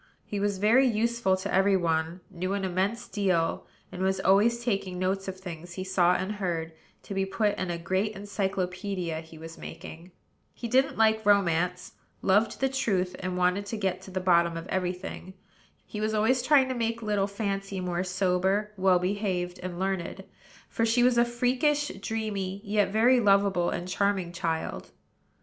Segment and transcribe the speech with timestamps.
[0.25, 4.97] He was very useful to every one; knew an immense deal; and was always taking
[4.97, 6.71] notes of things he saw and heard,
[7.03, 10.09] to be put in a great encyclopædia he was making.
[10.55, 11.91] He didn't like romance,
[12.23, 15.35] loved the truth, and wanted to get to the bottom of every thing.
[15.85, 20.23] He was always trying to make little Fancy more sober, well behaved, and learned;
[20.67, 24.89] for she was a freakish, dreamy, yet very lovable and charming child.